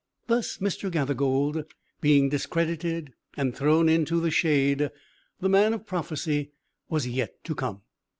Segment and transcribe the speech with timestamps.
[0.25, 0.89] Thus, Mr.
[0.89, 1.63] Gathergold
[2.01, 4.89] being discredited and thrown into the shade,
[5.39, 6.53] the man of prophecy
[6.89, 7.81] was yet to come.